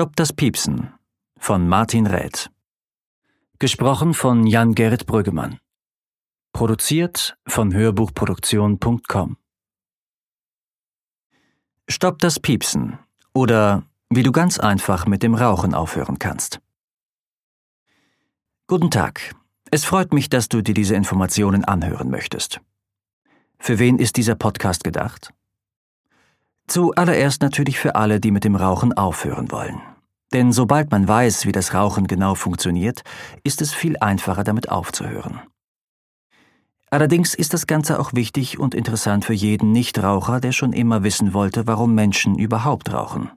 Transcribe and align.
Stopp 0.00 0.16
das 0.16 0.32
Piepsen 0.32 0.94
von 1.36 1.68
Martin 1.68 2.06
Räth. 2.06 2.48
Gesprochen 3.58 4.14
von 4.14 4.46
Jan-Gerrit 4.46 5.04
Brüggemann. 5.04 5.58
Produziert 6.54 7.36
von 7.46 7.74
Hörbuchproduktion.com. 7.74 9.36
Stopp 11.90 12.20
das 12.20 12.38
Piepsen 12.38 13.00
oder 13.34 13.82
wie 14.10 14.22
du 14.22 14.30
ganz 14.30 14.60
einfach 14.60 15.06
mit 15.06 15.24
dem 15.24 15.34
Rauchen 15.34 15.74
aufhören 15.74 16.20
kannst. 16.20 16.60
Guten 18.68 18.92
Tag. 18.92 19.34
Es 19.72 19.84
freut 19.84 20.14
mich, 20.14 20.28
dass 20.28 20.48
du 20.48 20.62
dir 20.62 20.72
diese 20.72 20.94
Informationen 20.94 21.64
anhören 21.64 22.08
möchtest. 22.08 22.60
Für 23.58 23.80
wen 23.80 23.98
ist 23.98 24.16
dieser 24.16 24.36
Podcast 24.36 24.84
gedacht? 24.84 25.34
Zuallererst 26.68 27.42
natürlich 27.42 27.80
für 27.80 27.96
alle, 27.96 28.20
die 28.20 28.30
mit 28.30 28.44
dem 28.44 28.54
Rauchen 28.54 28.92
aufhören 28.92 29.50
wollen. 29.50 29.80
Denn 30.32 30.52
sobald 30.52 30.92
man 30.92 31.08
weiß, 31.08 31.44
wie 31.44 31.52
das 31.52 31.74
Rauchen 31.74 32.06
genau 32.06 32.36
funktioniert, 32.36 33.02
ist 33.42 33.60
es 33.60 33.74
viel 33.74 33.98
einfacher 33.98 34.44
damit 34.44 34.68
aufzuhören. 34.68 35.40
Allerdings 36.90 37.34
ist 37.34 37.54
das 37.54 37.68
Ganze 37.68 38.00
auch 38.00 38.14
wichtig 38.14 38.58
und 38.58 38.74
interessant 38.74 39.24
für 39.24 39.32
jeden 39.32 39.70
Nichtraucher, 39.70 40.40
der 40.40 40.50
schon 40.50 40.72
immer 40.72 41.04
wissen 41.04 41.32
wollte, 41.32 41.68
warum 41.68 41.94
Menschen 41.94 42.36
überhaupt 42.36 42.92
rauchen. 42.92 43.30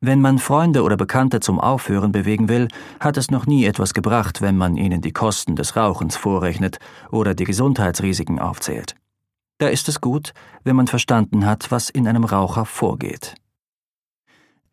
Wenn 0.00 0.20
man 0.20 0.38
Freunde 0.38 0.82
oder 0.82 0.96
Bekannte 0.96 1.40
zum 1.40 1.58
Aufhören 1.58 2.12
bewegen 2.12 2.48
will, 2.48 2.68
hat 3.00 3.16
es 3.16 3.30
noch 3.30 3.46
nie 3.46 3.64
etwas 3.64 3.94
gebracht, 3.94 4.42
wenn 4.42 4.56
man 4.56 4.76
ihnen 4.76 5.00
die 5.00 5.12
Kosten 5.12 5.56
des 5.56 5.74
Rauchens 5.74 6.16
vorrechnet 6.16 6.78
oder 7.10 7.34
die 7.34 7.44
Gesundheitsrisiken 7.44 8.38
aufzählt. 8.38 8.94
Da 9.56 9.66
ist 9.68 9.88
es 9.88 10.00
gut, 10.00 10.34
wenn 10.62 10.76
man 10.76 10.86
verstanden 10.86 11.46
hat, 11.46 11.72
was 11.72 11.90
in 11.90 12.06
einem 12.06 12.24
Raucher 12.24 12.64
vorgeht. 12.64 13.34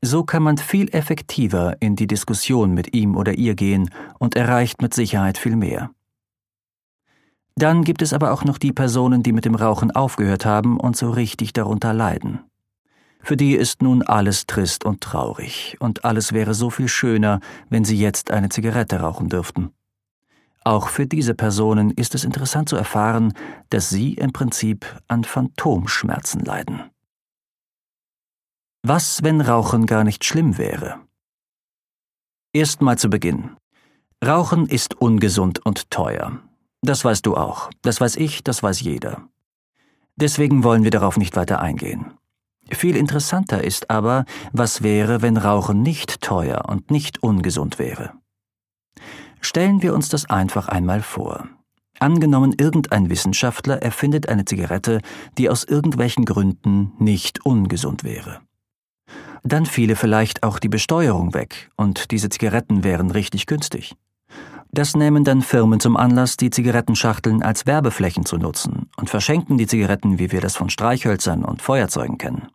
So 0.02 0.24
kann 0.24 0.44
man 0.44 0.58
viel 0.58 0.94
effektiver 0.94 1.78
in 1.80 1.96
die 1.96 2.06
Diskussion 2.06 2.74
mit 2.76 2.94
ihm 2.94 3.16
oder 3.16 3.34
ihr 3.34 3.56
gehen 3.56 3.90
und 4.20 4.36
erreicht 4.36 4.84
mit 4.84 4.94
Sicherheit 4.94 5.40
viel 5.40 5.56
mehr. 5.56 5.90
Dann 7.58 7.84
gibt 7.84 8.02
es 8.02 8.12
aber 8.12 8.34
auch 8.34 8.44
noch 8.44 8.58
die 8.58 8.74
Personen, 8.74 9.24
die 9.24 9.32
mit 9.32 9.46
dem 9.46 9.56
Rauchen 9.56 9.92
aufgehört 9.92 10.46
haben 10.46 10.78
und 10.78 10.98
so 10.98 11.10
richtig 11.10 11.54
darunter 11.54 11.94
leiden. 11.94 12.42
Für 13.22 13.38
die 13.38 13.56
ist 13.56 13.82
nun 13.82 14.04
alles 14.04 14.46
trist 14.46 14.86
und 14.86 15.02
traurig, 15.02 15.78
und 15.80 16.06
alles 16.06 16.34
wäre 16.34 16.54
so 16.54 16.70
viel 16.70 16.90
schöner, 16.90 17.40
wenn 17.70 17.86
sie 17.86 17.98
jetzt 17.98 18.30
eine 18.30 18.50
Zigarette 18.50 19.00
rauchen 19.00 19.30
dürften. 19.30 19.72
Auch 20.64 20.90
für 20.90 21.08
diese 21.08 21.34
Personen 21.34 21.92
ist 21.92 22.14
es 22.14 22.24
interessant 22.24 22.70
zu 22.70 22.76
erfahren, 22.76 23.34
dass 23.70 23.90
sie 23.90 24.16
im 24.16 24.34
Prinzip 24.34 24.86
an 25.08 25.24
Phantomschmerzen 25.24 26.42
leiden. 26.42 26.84
Was, 28.84 29.24
wenn 29.24 29.42
Rauchen 29.42 29.86
gar 29.86 30.04
nicht 30.04 30.26
schlimm 30.26 30.58
wäre? 30.58 31.00
Erstmal 32.54 32.98
zu 32.98 33.10
Beginn. 33.10 33.58
Rauchen 34.24 34.68
ist 34.68 34.96
ungesund 35.02 35.66
und 35.66 35.90
teuer. 35.90 36.42
Das 36.86 37.04
weißt 37.04 37.26
du 37.26 37.36
auch, 37.36 37.70
das 37.82 38.00
weiß 38.00 38.16
ich, 38.18 38.44
das 38.44 38.62
weiß 38.62 38.82
jeder. 38.82 39.28
Deswegen 40.16 40.64
wollen 40.64 40.84
wir 40.84 40.92
darauf 40.92 41.18
nicht 41.18 41.36
weiter 41.36 41.60
eingehen. 41.60 42.14
Viel 42.72 42.96
interessanter 42.96 43.64
ist 43.64 43.90
aber, 43.90 44.26
was 44.54 44.82
wäre, 44.82 45.22
wenn 45.22 45.38
Rauchen 45.38 45.82
nicht 45.82 46.22
teuer 46.22 46.66
und 46.68 46.92
nicht 46.92 47.22
ungesund 47.22 47.80
wäre. 47.80 48.14
Stellen 49.42 49.82
wir 49.82 49.94
uns 49.94 50.10
das 50.10 50.30
einfach 50.30 50.68
einmal 50.68 51.02
vor. 51.02 51.48
Angenommen, 52.00 52.54
irgendein 52.58 53.10
Wissenschaftler 53.10 53.82
erfindet 53.82 54.30
eine 54.30 54.46
Zigarette, 54.46 55.02
die 55.38 55.50
aus 55.50 55.64
irgendwelchen 55.64 56.26
Gründen 56.26 56.94
nicht 57.00 57.46
ungesund 57.46 58.04
wäre 58.04 58.42
dann 59.46 59.66
fiele 59.68 59.96
vielleicht 59.96 60.44
auch 60.44 60.60
die 60.60 60.70
Besteuerung 60.70 61.34
weg 61.34 61.70
und 61.78 62.12
diese 62.12 62.30
Zigaretten 62.30 62.84
wären 62.84 63.12
richtig 63.12 63.46
günstig. 63.46 63.96
Das 64.76 64.94
nehmen 64.94 65.24
dann 65.24 65.42
Firmen 65.42 65.80
zum 65.80 65.96
Anlass, 65.96 66.36
die 66.36 66.50
Zigarettenschachteln 66.50 67.42
als 67.42 67.66
Werbeflächen 67.66 68.26
zu 68.26 68.36
nutzen 68.36 68.90
und 68.98 69.10
verschenken 69.10 69.58
die 69.58 69.68
Zigaretten, 69.68 70.20
wie 70.20 70.34
wir 70.34 70.42
das 70.42 70.58
von 70.58 70.70
Streichhölzern 70.70 71.46
und 71.46 71.62
Feuerzeugen 71.62 72.18
kennen. 72.18 72.50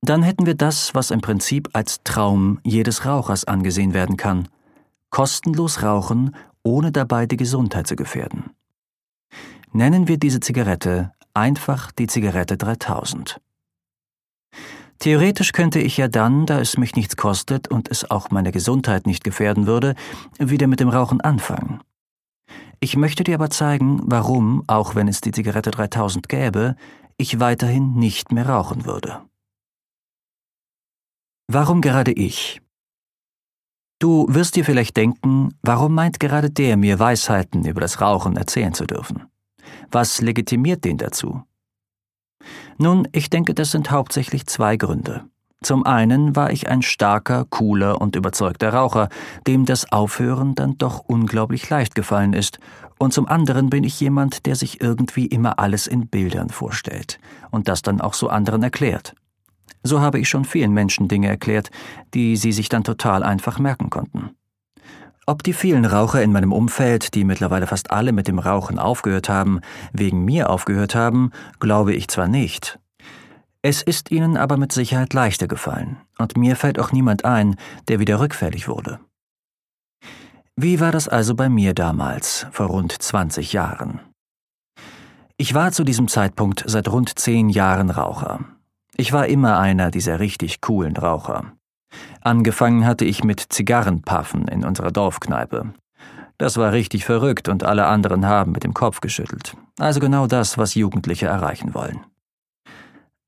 Dann 0.00 0.22
hätten 0.22 0.46
wir 0.46 0.54
das, 0.54 0.94
was 0.94 1.10
im 1.10 1.20
Prinzip 1.20 1.70
als 1.72 2.04
Traum 2.04 2.60
jedes 2.62 3.04
Rauchers 3.04 3.44
angesehen 3.44 3.92
werden 3.92 4.16
kann. 4.16 4.46
Kostenlos 5.10 5.82
rauchen, 5.82 6.36
ohne 6.62 6.92
dabei 6.92 7.26
die 7.26 7.36
Gesundheit 7.36 7.88
zu 7.88 7.96
gefährden. 7.96 8.50
Nennen 9.72 10.06
wir 10.06 10.16
diese 10.16 10.38
Zigarette 10.38 11.10
einfach 11.34 11.90
die 11.90 12.06
Zigarette 12.06 12.56
3000. 12.56 13.40
Theoretisch 14.98 15.52
könnte 15.52 15.78
ich 15.78 15.96
ja 15.96 16.08
dann, 16.08 16.44
da 16.46 16.60
es 16.60 16.76
mich 16.76 16.96
nichts 16.96 17.16
kostet 17.16 17.68
und 17.68 17.88
es 17.88 18.10
auch 18.10 18.30
meine 18.30 18.50
Gesundheit 18.50 19.06
nicht 19.06 19.22
gefährden 19.22 19.66
würde, 19.66 19.94
wieder 20.38 20.66
mit 20.66 20.80
dem 20.80 20.88
Rauchen 20.88 21.20
anfangen. 21.20 21.80
Ich 22.80 22.96
möchte 22.96 23.24
dir 23.24 23.36
aber 23.36 23.50
zeigen, 23.50 24.00
warum, 24.04 24.64
auch 24.66 24.94
wenn 24.94 25.08
es 25.08 25.20
die 25.20 25.32
Zigarette 25.32 25.70
3000 25.70 26.28
gäbe, 26.28 26.76
ich 27.16 27.40
weiterhin 27.40 27.94
nicht 27.94 28.32
mehr 28.32 28.48
rauchen 28.48 28.84
würde. 28.84 29.22
Warum 31.48 31.80
gerade 31.80 32.12
ich? 32.12 32.60
Du 34.00 34.26
wirst 34.28 34.54
dir 34.54 34.64
vielleicht 34.64 34.96
denken, 34.96 35.54
warum 35.62 35.94
meint 35.94 36.20
gerade 36.20 36.50
der 36.50 36.76
mir 36.76 36.98
Weisheiten 36.98 37.64
über 37.64 37.80
das 37.80 38.00
Rauchen 38.00 38.36
erzählen 38.36 38.74
zu 38.74 38.84
dürfen? 38.84 39.24
Was 39.90 40.20
legitimiert 40.20 40.84
den 40.84 40.98
dazu? 40.98 41.42
Nun, 42.78 43.08
ich 43.12 43.30
denke, 43.30 43.54
das 43.54 43.70
sind 43.72 43.90
hauptsächlich 43.90 44.46
zwei 44.46 44.76
Gründe. 44.76 45.24
Zum 45.60 45.84
einen 45.84 46.36
war 46.36 46.52
ich 46.52 46.68
ein 46.68 46.82
starker, 46.82 47.44
cooler 47.50 48.00
und 48.00 48.14
überzeugter 48.14 48.72
Raucher, 48.72 49.08
dem 49.46 49.64
das 49.64 49.90
Aufhören 49.90 50.54
dann 50.54 50.78
doch 50.78 51.00
unglaublich 51.00 51.68
leicht 51.68 51.96
gefallen 51.96 52.32
ist, 52.32 52.60
und 52.98 53.12
zum 53.12 53.28
anderen 53.28 53.70
bin 53.70 53.84
ich 53.84 54.00
jemand, 54.00 54.46
der 54.46 54.56
sich 54.56 54.80
irgendwie 54.80 55.26
immer 55.26 55.58
alles 55.58 55.86
in 55.86 56.08
Bildern 56.08 56.50
vorstellt 56.50 57.20
und 57.50 57.68
das 57.68 57.82
dann 57.82 58.00
auch 58.00 58.14
so 58.14 58.28
anderen 58.28 58.62
erklärt. 58.62 59.14
So 59.84 60.00
habe 60.00 60.18
ich 60.18 60.28
schon 60.28 60.44
vielen 60.44 60.72
Menschen 60.72 61.06
Dinge 61.06 61.28
erklärt, 61.28 61.70
die 62.14 62.36
sie 62.36 62.52
sich 62.52 62.68
dann 62.68 62.82
total 62.82 63.22
einfach 63.22 63.58
merken 63.60 63.90
konnten. 63.90 64.30
Ob 65.28 65.42
die 65.42 65.52
vielen 65.52 65.84
Raucher 65.84 66.22
in 66.22 66.32
meinem 66.32 66.54
Umfeld, 66.54 67.14
die 67.14 67.22
mittlerweile 67.22 67.66
fast 67.66 67.90
alle 67.90 68.12
mit 68.12 68.28
dem 68.28 68.38
Rauchen 68.38 68.78
aufgehört 68.78 69.28
haben, 69.28 69.60
wegen 69.92 70.24
mir 70.24 70.48
aufgehört 70.48 70.94
haben, 70.94 71.32
glaube 71.60 71.92
ich 71.92 72.08
zwar 72.08 72.28
nicht. 72.28 72.78
Es 73.60 73.82
ist 73.82 74.10
ihnen 74.10 74.38
aber 74.38 74.56
mit 74.56 74.72
Sicherheit 74.72 75.12
leichter 75.12 75.46
gefallen, 75.46 75.98
und 76.16 76.38
mir 76.38 76.56
fällt 76.56 76.78
auch 76.78 76.92
niemand 76.92 77.26
ein, 77.26 77.56
der 77.88 77.98
wieder 77.98 78.20
rückfällig 78.20 78.68
wurde. 78.68 79.00
Wie 80.56 80.80
war 80.80 80.92
das 80.92 81.08
also 81.08 81.34
bei 81.34 81.50
mir 81.50 81.74
damals, 81.74 82.46
vor 82.50 82.68
rund 82.68 82.92
20 82.92 83.52
Jahren? 83.52 84.00
Ich 85.36 85.52
war 85.52 85.72
zu 85.72 85.84
diesem 85.84 86.08
Zeitpunkt 86.08 86.64
seit 86.66 86.88
rund 86.88 87.18
zehn 87.18 87.50
Jahren 87.50 87.90
Raucher. 87.90 88.46
Ich 88.96 89.12
war 89.12 89.26
immer 89.26 89.58
einer 89.58 89.90
dieser 89.90 90.20
richtig 90.20 90.62
coolen 90.62 90.96
Raucher. 90.96 91.52
Angefangen 92.28 92.84
hatte 92.84 93.06
ich 93.06 93.24
mit 93.24 93.40
Zigarrenpaffen 93.40 94.48
in 94.48 94.62
unserer 94.62 94.90
Dorfkneipe. 94.90 95.72
Das 96.36 96.58
war 96.58 96.72
richtig 96.72 97.06
verrückt 97.06 97.48
und 97.48 97.64
alle 97.64 97.86
anderen 97.86 98.26
haben 98.26 98.52
mit 98.52 98.64
dem 98.64 98.74
Kopf 98.74 99.00
geschüttelt. 99.00 99.56
Also 99.78 99.98
genau 99.98 100.26
das, 100.26 100.58
was 100.58 100.74
Jugendliche 100.74 101.24
erreichen 101.24 101.72
wollen. 101.72 102.00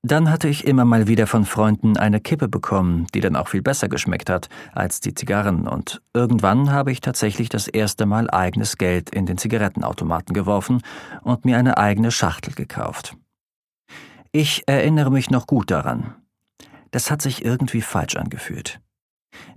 Dann 0.03 0.31
hatte 0.31 0.49
ich 0.49 0.67
immer 0.67 0.85
mal 0.85 1.09
wieder 1.09 1.27
von 1.27 1.47
Freunden 1.47 1.97
eine 1.97 2.21
Kippe 2.21 2.47
bekommen, 2.47 3.07
die 3.15 3.21
dann 3.21 3.37
auch 3.37 3.49
viel 3.49 3.63
besser 3.63 3.89
geschmeckt 3.89 4.29
hat 4.29 4.51
als 4.75 5.01
die 5.01 5.15
Zigarren, 5.15 5.67
und 5.67 6.03
irgendwann 6.13 6.71
habe 6.71 6.93
ich 6.93 7.01
tatsächlich 7.01 7.49
das 7.49 7.69
erste 7.69 8.05
Mal 8.05 8.29
eigenes 8.29 8.77
Geld 8.77 9.09
in 9.09 9.25
den 9.25 9.39
Zigarettenautomaten 9.39 10.35
geworfen 10.35 10.83
und 11.23 11.47
mir 11.47 11.57
eine 11.57 11.79
eigene 11.79 12.11
Schachtel 12.11 12.53
gekauft. 12.53 13.17
Ich 14.31 14.65
erinnere 14.67 15.11
mich 15.11 15.31
noch 15.31 15.47
gut 15.47 15.71
daran. 15.71 16.17
Das 16.91 17.11
hat 17.11 17.23
sich 17.23 17.47
irgendwie 17.47 17.81
falsch 17.81 18.17
angefühlt. 18.17 18.79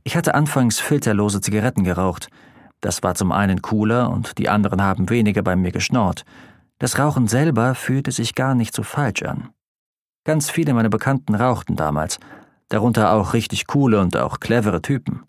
Ich 0.04 0.16
hatte 0.16 0.36
anfangs 0.36 0.80
filterlose 0.80 1.42
Zigaretten 1.42 1.84
geraucht. 1.84 2.30
Das 2.82 3.04
war 3.04 3.16
zum 3.16 3.32
einen 3.32 3.62
cooler 3.62 4.10
und 4.10 4.38
die 4.38 4.50
anderen 4.50 4.82
haben 4.82 5.10
weniger 5.10 5.42
bei 5.42 5.56
mir 5.56 5.72
geschnorrt. 5.72 6.26
Das 6.80 7.00
Rauchen 7.00 7.28
selber 7.28 7.76
fühlte 7.76 8.12
sich 8.12 8.36
gar 8.36 8.56
nicht 8.56 8.76
so 8.76 8.84
falsch 8.84 9.24
an. 9.24 9.50
Ganz 10.26 10.50
viele 10.50 10.74
meiner 10.74 10.90
Bekannten 10.90 11.36
rauchten 11.36 11.76
damals, 11.76 12.20
darunter 12.70 13.14
auch 13.14 13.34
richtig 13.34 13.68
coole 13.68 14.00
und 14.00 14.18
auch 14.18 14.40
clevere 14.40 14.82
Typen. 14.82 15.24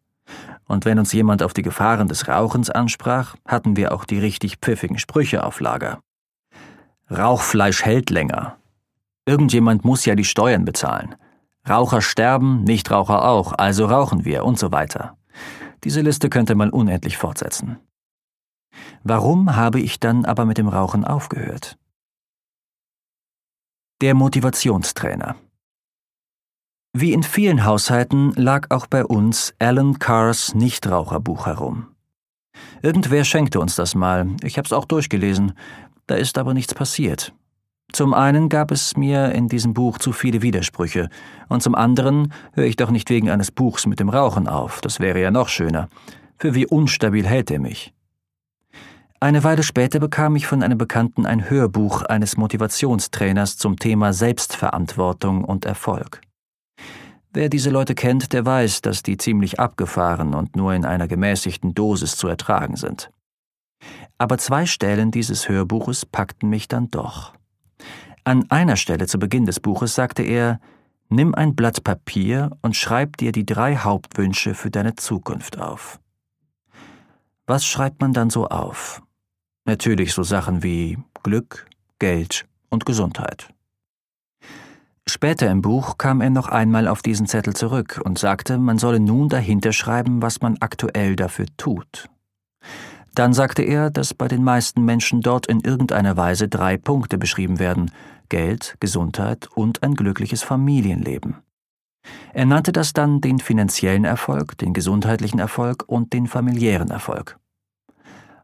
Und 0.67 0.85
wenn 0.85 0.99
uns 0.99 1.13
jemand 1.13 1.43
auf 1.43 1.53
die 1.53 1.63
Gefahren 1.63 2.09
des 2.09 2.27
Rauchens 2.27 2.71
ansprach, 2.71 3.37
hatten 3.47 3.77
wir 3.77 3.93
auch 3.93 4.05
die 4.05 4.19
richtig 4.19 4.57
pfiffigen 4.57 4.99
Sprüche 4.99 5.45
auf 5.45 5.61
Lager. 5.61 6.01
Rauchfleisch 7.11 7.85
hält 7.85 8.11
länger. 8.11 8.57
Irgendjemand 9.27 9.85
muss 9.85 10.05
ja 10.05 10.15
die 10.15 10.25
Steuern 10.25 10.65
bezahlen. 10.65 11.15
Raucher 11.69 12.03
sterben, 12.03 12.65
Nichtraucher 12.65 13.25
auch, 13.25 13.53
also 13.53 13.87
rauchen 13.87 14.25
wir 14.25 14.45
und 14.45 14.59
so 14.59 14.71
weiter. 14.71 15.17
Diese 15.83 16.03
Liste 16.03 16.29
könnte 16.29 16.55
man 16.55 16.71
unendlich 16.71 17.17
fortsetzen. 17.17 17.79
Warum 19.03 19.57
habe 19.57 19.81
ich 19.81 20.01
dann 20.01 20.25
aber 20.25 20.45
mit 20.45 20.59
dem 20.59 20.69
Rauchen 20.69 21.05
aufgehört? 21.05 21.79
Der 24.01 24.15
Motivationstrainer. 24.15 25.37
Wie 26.93 27.13
in 27.13 27.23
vielen 27.23 27.65
Haushalten 27.65 28.33
lag 28.33 28.71
auch 28.71 28.87
bei 28.87 29.05
uns 29.05 29.55
Alan 29.59 29.99
Carrs 29.99 30.55
Nichtraucherbuch 30.55 31.47
herum. 31.47 31.89
Irgendwer 32.83 33.25
schenkte 33.25 33.59
uns 33.59 33.75
das 33.75 33.95
mal, 33.95 34.29
ich 34.43 34.59
hab's 34.59 34.73
auch 34.73 34.85
durchgelesen, 34.85 35.55
da 36.07 36.15
ist 36.15 36.39
aber 36.39 36.55
nichts 36.55 36.75
passiert. 36.75 37.35
Zum 37.93 38.13
einen 38.15 38.49
gab 38.49 38.71
es 38.71 38.97
mir 38.97 39.33
in 39.33 39.49
diesem 39.49 39.75
Buch 39.75 39.99
zu 39.99 40.13
viele 40.13 40.43
Widersprüche, 40.43 41.09
und 41.49 41.63
zum 41.63 41.75
anderen 41.75 42.33
höre 42.53 42.67
ich 42.67 42.77
doch 42.77 42.91
nicht 42.91 43.09
wegen 43.11 43.31
eines 43.31 43.51
Buchs 43.51 43.87
mit 43.87 44.01
dem 44.01 44.09
Rauchen 44.09 44.49
auf, 44.49 44.81
das 44.81 45.01
wäre 45.01 45.21
ja 45.21 45.31
noch 45.31 45.49
schöner. 45.49 45.89
Für 46.39 46.55
wie 46.55 46.67
unstabil 46.67 47.27
hält 47.27 47.51
er 47.51 47.61
mich. 47.61 47.95
Eine 49.21 49.43
Weile 49.45 49.63
später 49.63 50.01
bekam 50.01 50.37
ich 50.37 50.47
von 50.47 50.63
einem 50.63 50.77
Bekannten 50.77 51.25
ein 51.25 51.49
Hörbuch 51.49 52.03
eines 52.03 52.37
Motivationstrainers 52.37 53.57
zum 53.57 53.79
Thema 53.79 54.13
Selbstverantwortung 54.13 55.45
und 55.45 55.65
Erfolg. 55.65 56.21
Wer 57.33 57.49
diese 57.49 57.71
Leute 57.71 57.95
kennt, 57.95 58.33
der 58.33 58.45
weiß, 58.45 58.83
dass 58.83 59.03
die 59.03 59.17
ziemlich 59.17 59.59
abgefahren 59.59 60.35
und 60.35 60.57
nur 60.57 60.75
in 60.75 60.85
einer 60.85 61.09
gemäßigten 61.09 61.75
Dosis 61.75 62.17
zu 62.17 62.29
ertragen 62.29 62.77
sind. 62.77 63.11
Aber 64.19 64.39
zwei 64.39 64.67
Stellen 64.67 65.11
dieses 65.11 65.49
Hörbuches 65.49 66.07
packten 66.07 66.49
mich 66.49 66.69
dann 66.69 66.91
doch. 66.91 67.33
An 68.27 68.51
einer 68.51 68.77
Stelle 68.77 69.07
zu 69.07 69.19
Beginn 69.19 69.45
des 69.45 69.61
Buches 69.61 69.95
sagte 69.95 70.23
er, 70.23 70.59
Nimm 71.11 71.35
ein 71.35 71.55
Blatt 71.55 71.85
Papier 71.85 72.57
und 72.63 72.75
schreib 72.75 73.19
dir 73.19 73.31
die 73.31 73.45
drei 73.45 73.77
Hauptwünsche 73.77 74.55
für 74.55 74.71
deine 74.71 74.95
Zukunft 74.97 75.59
auf. 75.61 76.01
Was 77.47 77.67
schreibt 77.67 78.01
man 78.01 78.15
dann 78.15 78.31
so 78.31 78.49
auf? 78.49 79.03
Natürlich 79.67 80.15
so 80.15 80.23
Sachen 80.23 80.63
wie 80.63 80.99
Glück, 81.23 81.67
Geld 81.99 82.47
und 82.71 82.87
Gesundheit. 82.87 83.51
Später 85.07 85.51
im 85.51 85.61
Buch 85.61 85.99
kam 85.99 86.23
er 86.23 86.31
noch 86.31 86.49
einmal 86.49 86.89
auf 86.89 87.03
diesen 87.03 87.27
Zettel 87.27 87.55
zurück 87.55 88.01
und 88.03 88.19
sagte, 88.19 88.57
man 88.57 88.79
solle 88.79 89.01
nun 89.01 89.29
dahinter 89.29 89.73
schreiben, 89.73 90.23
was 90.23 90.41
man 90.41 90.57
aktuell 90.61 91.15
dafür 91.15 91.47
tut. 91.59 92.09
Dann 93.15 93.35
sagte 93.35 93.63
er, 93.63 93.91
dass 93.91 94.15
bei 94.15 94.27
den 94.27 94.43
meisten 94.43 94.85
Menschen 94.85 95.21
dort 95.21 95.47
in 95.47 95.61
irgendeiner 95.61 96.17
Weise 96.17 96.49
drei 96.49 96.79
Punkte 96.79 97.19
beschrieben 97.19 97.59
werden 97.59 97.91
Geld, 98.29 98.77
Gesundheit 98.81 99.49
und 99.55 99.83
ein 99.83 99.95
glückliches 99.95 100.43
Familienleben. 100.43 101.37
Er 102.33 102.47
nannte 102.47 102.73
das 102.73 102.93
dann 102.93 103.21
den 103.21 103.39
finanziellen 103.39 104.05
Erfolg, 104.05 104.59
den 104.59 104.73
gesundheitlichen 104.73 105.39
Erfolg 105.39 105.85
und 105.87 106.13
den 106.13 106.27
familiären 106.27 106.91
Erfolg. 106.91 107.39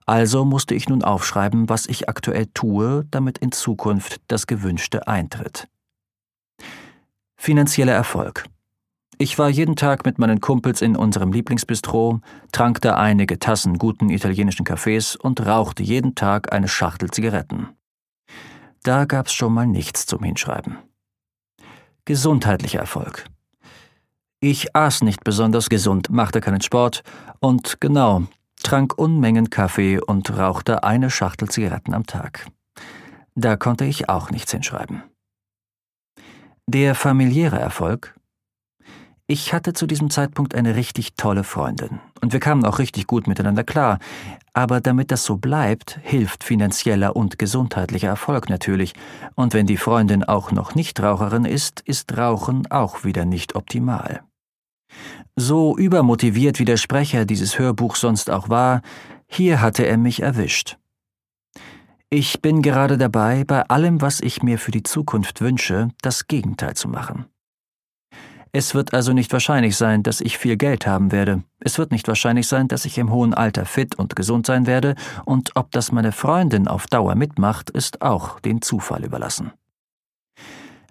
Also 0.07 0.45
musste 0.45 0.75
ich 0.75 0.89
nun 0.89 1.05
aufschreiben, 1.05 1.69
was 1.69 1.87
ich 1.87 2.09
aktuell 2.09 2.47
tue, 2.55 3.07
damit 3.11 3.39
in 3.39 3.53
Zukunft 3.53 4.21
das 4.29 4.47
Gewünschte 4.47 5.07
eintritt. 5.07 5.69
Finanzieller 7.37 7.93
Erfolg. 7.93 8.45
Ich 9.19 9.39
war 9.39 9.51
jeden 9.51 9.77
Tag 9.77 10.07
mit 10.07 10.19
meinen 10.19 10.41
Kumpels 10.41 10.81
in 10.81 10.97
unserem 10.97 11.31
Lieblingsbistro, 11.31 12.21
trank 12.53 12.81
da 12.81 12.97
einige 12.97 13.39
Tassen 13.39 13.79
guten 13.79 14.09
italienischen 14.09 14.65
Kaffees 14.65 15.15
und 15.15 15.45
rauchte 15.47 15.83
jeden 15.83 16.15
Tag 16.15 16.53
eine 16.53 16.69
Schachtel 16.69 17.11
Zigaretten. 17.11 17.69
Da 18.83 19.05
gab's 19.05 19.33
schon 19.33 19.53
mal 19.53 19.67
nichts 19.67 20.07
zum 20.07 20.23
Hinschreiben. 20.23 20.79
Gesundheitlicher 22.07 22.81
Erfolg. 22.81 23.27
Ich 24.41 24.75
aß 24.75 25.03
nicht 25.03 25.23
besonders 25.23 25.69
gesund, 25.69 26.09
machte 26.11 26.41
keinen 26.41 26.63
Sport 26.63 27.03
und 27.41 27.81
genau, 27.81 28.23
trank 28.63 28.97
Unmengen 28.97 29.51
Kaffee 29.51 30.01
und 30.01 30.37
rauchte 30.37 30.83
eine 30.83 31.11
Schachtel 31.11 31.49
Zigaretten 31.51 31.93
am 31.93 32.07
Tag. 32.07 32.47
Da 33.35 33.57
konnte 33.57 33.85
ich 33.85 34.09
auch 34.09 34.31
nichts 34.31 34.53
hinschreiben. 34.53 35.03
Der 36.67 36.95
familiäre 36.95 37.59
Erfolg 37.59 38.15
ich 39.31 39.53
hatte 39.53 39.75
zu 39.75 39.87
diesem 39.87 40.11
Zeitpunkt 40.11 40.57
eine 40.57 40.75
richtig 40.75 41.15
tolle 41.15 41.45
Freundin 41.45 42.01
und 42.21 42.33
wir 42.33 42.41
kamen 42.41 42.65
auch 42.65 42.81
richtig 42.81 43.07
gut 43.07 43.29
miteinander 43.29 43.63
klar, 43.63 44.01
aber 44.55 44.81
damit 44.81 45.13
das 45.13 45.23
so 45.23 45.37
bleibt, 45.37 46.01
hilft 46.03 46.43
finanzieller 46.43 47.15
und 47.15 47.39
gesundheitlicher 47.39 48.09
Erfolg 48.09 48.49
natürlich, 48.49 48.93
und 49.37 49.55
wenn 49.55 49.69
die 49.69 49.77
Freundin 49.77 50.25
auch 50.25 50.51
noch 50.51 50.75
Nichtraucherin 50.75 51.45
ist, 51.45 51.81
ist 51.83 52.17
Rauchen 52.19 52.69
auch 52.73 53.05
wieder 53.05 53.25
nicht 53.25 53.55
optimal. 53.55 54.25
So 55.37 55.77
übermotiviert 55.77 56.59
wie 56.59 56.65
der 56.65 56.77
Sprecher 56.77 57.25
dieses 57.25 57.57
Hörbuchs 57.57 58.01
sonst 58.01 58.31
auch 58.31 58.49
war, 58.49 58.83
hier 59.29 59.61
hatte 59.61 59.87
er 59.87 59.97
mich 59.97 60.23
erwischt. 60.23 60.77
Ich 62.09 62.43
bin 62.43 62.63
gerade 62.63 62.99
dabei, 62.99 63.45
bei 63.45 63.63
allem, 63.69 64.01
was 64.01 64.21
ich 64.21 64.43
mir 64.43 64.59
für 64.59 64.73
die 64.73 64.83
Zukunft 64.83 65.41
wünsche, 65.41 65.91
das 66.03 66.27
Gegenteil 66.27 66.75
zu 66.75 66.89
machen. 66.89 67.30
Es 68.53 68.75
wird 68.75 68.95
also 68.95 69.13
nicht 69.13 69.33
wahrscheinlich 69.33 69.77
sein, 69.77 70.03
dass 70.03 70.21
ich 70.21 70.37
viel 70.37 70.57
Geld 70.57 70.87
haben 70.87 71.13
werde. 71.13 71.45
Es 71.61 71.79
wird 71.79 71.93
nicht 71.93 72.09
wahrscheinlich 72.09 72.49
sein, 72.49 72.67
dass 72.67 72.85
ich 72.85 72.99
im 72.99 73.11
hohen 73.13 73.33
Alter 73.33 73.65
fit 73.65 73.95
und 73.95 74.17
gesund 74.17 74.47
sein 74.47 74.67
werde, 74.67 74.97
und 75.25 75.53
ob 75.55 75.71
das 75.71 75.93
meine 75.93 76.11
Freundin 76.11 76.67
auf 76.67 76.89
Dauer 76.89 77.15
mitmacht, 77.15 77.71
ist 77.71 78.03
auch 78.03 78.41
den 78.41 78.61
Zufall 78.61 79.05
überlassen. 79.05 79.53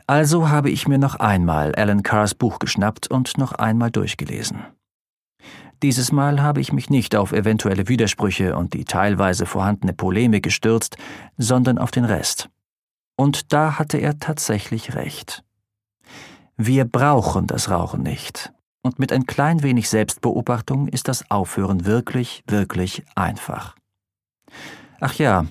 Also 0.07 0.49
habe 0.49 0.69
ich 0.69 0.87
mir 0.87 0.97
noch 0.97 1.15
einmal 1.15 1.75
Alan 1.75 2.01
Carrs 2.01 2.33
Buch 2.33 2.59
geschnappt 2.59 3.11
und 3.11 3.37
noch 3.37 3.51
einmal 3.51 3.91
durchgelesen. 3.91 4.63
Dieses 5.83 6.11
Mal 6.11 6.41
habe 6.41 6.61
ich 6.61 6.73
mich 6.73 6.89
nicht 6.89 7.15
auf 7.15 7.31
eventuelle 7.31 7.87
Widersprüche 7.87 8.55
und 8.55 8.73
die 8.73 8.85
teilweise 8.85 9.45
vorhandene 9.45 9.93
Polemik 9.93 10.43
gestürzt, 10.43 10.97
sondern 11.37 11.77
auf 11.77 11.91
den 11.91 12.05
Rest. 12.05 12.49
Und 13.15 13.53
da 13.53 13.77
hatte 13.77 13.97
er 13.97 14.17
tatsächlich 14.17 14.95
recht. 14.95 15.43
Wir 16.61 16.83
brauchen 16.83 17.47
das 17.47 17.69
Rauchen 17.69 18.03
nicht. 18.03 18.51
Und 18.81 18.99
mit 18.99 19.13
ein 19.13 19.25
klein 19.25 19.63
wenig 19.63 19.87
Selbstbeobachtung 19.87 20.89
ist 20.89 21.07
das 21.07 21.31
Aufhören 21.31 21.85
wirklich, 21.85 22.43
wirklich 22.47 23.05
einfach. 23.15 23.77
Ach 24.99 25.13
ja, 25.13 25.45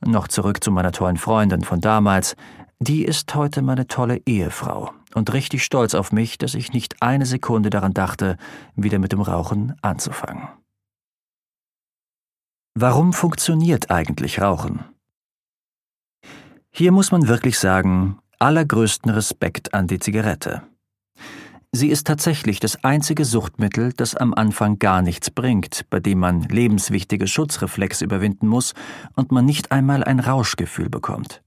noch 0.00 0.26
zurück 0.26 0.64
zu 0.64 0.70
meiner 0.70 0.90
tollen 0.90 1.18
Freundin 1.18 1.64
von 1.64 1.82
damals. 1.82 2.34
Die 2.78 3.04
ist 3.04 3.34
heute 3.34 3.60
meine 3.60 3.88
tolle 3.88 4.22
Ehefrau 4.24 4.94
und 5.12 5.34
richtig 5.34 5.62
stolz 5.64 5.94
auf 5.94 6.12
mich, 6.12 6.38
dass 6.38 6.54
ich 6.54 6.72
nicht 6.72 7.02
eine 7.02 7.26
Sekunde 7.26 7.68
daran 7.68 7.92
dachte, 7.92 8.38
wieder 8.74 8.98
mit 8.98 9.12
dem 9.12 9.20
Rauchen 9.20 9.76
anzufangen. 9.82 10.48
Warum 12.74 13.12
funktioniert 13.12 13.90
eigentlich 13.90 14.40
Rauchen? 14.40 14.82
Hier 16.70 16.90
muss 16.90 17.12
man 17.12 17.28
wirklich 17.28 17.58
sagen, 17.58 18.18
allergrößten 18.38 19.10
Respekt 19.10 19.74
an 19.74 19.86
die 19.86 19.98
Zigarette. 19.98 20.62
Sie 21.72 21.88
ist 21.88 22.06
tatsächlich 22.06 22.60
das 22.60 22.84
einzige 22.84 23.24
Suchtmittel, 23.24 23.92
das 23.92 24.14
am 24.14 24.32
Anfang 24.32 24.78
gar 24.78 25.02
nichts 25.02 25.30
bringt, 25.30 25.90
bei 25.90 25.98
dem 25.98 26.20
man 26.20 26.42
lebenswichtige 26.42 27.26
Schutzreflexe 27.26 28.04
überwinden 28.04 28.46
muss 28.46 28.74
und 29.16 29.32
man 29.32 29.44
nicht 29.44 29.72
einmal 29.72 30.04
ein 30.04 30.20
Rauschgefühl 30.20 30.88
bekommt. 30.88 31.42